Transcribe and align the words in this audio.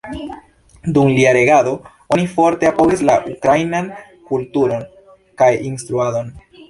Dum 0.93 1.09
lia 1.17 1.33
regado, 1.35 1.73
oni 2.17 2.25
forte 2.31 2.69
apogis 2.69 3.03
la 3.11 3.17
ukrainan 3.33 3.93
kulturon 4.31 4.89
kaj 5.43 5.51
instruadon. 5.71 6.35